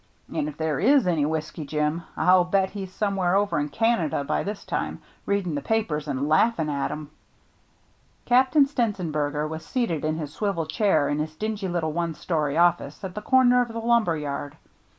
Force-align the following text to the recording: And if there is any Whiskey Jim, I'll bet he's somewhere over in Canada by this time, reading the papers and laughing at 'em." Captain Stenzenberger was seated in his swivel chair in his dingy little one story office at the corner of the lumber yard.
And 0.33 0.49
if 0.49 0.57
there 0.57 0.79
is 0.79 1.05
any 1.05 1.27
Whiskey 1.27 1.63
Jim, 1.63 2.01
I'll 2.17 2.43
bet 2.43 2.71
he's 2.71 2.91
somewhere 2.91 3.35
over 3.35 3.59
in 3.59 3.69
Canada 3.69 4.23
by 4.23 4.41
this 4.41 4.65
time, 4.65 4.99
reading 5.27 5.53
the 5.53 5.61
papers 5.61 6.07
and 6.07 6.27
laughing 6.27 6.69
at 6.69 6.89
'em." 6.89 7.11
Captain 8.25 8.65
Stenzenberger 8.65 9.47
was 9.47 9.63
seated 9.63 10.03
in 10.03 10.15
his 10.17 10.33
swivel 10.33 10.65
chair 10.65 11.07
in 11.07 11.19
his 11.19 11.35
dingy 11.35 11.67
little 11.67 11.91
one 11.93 12.15
story 12.15 12.57
office 12.57 13.03
at 13.03 13.13
the 13.13 13.21
corner 13.21 13.61
of 13.61 13.67
the 13.67 13.79
lumber 13.79 14.17
yard. 14.17 14.57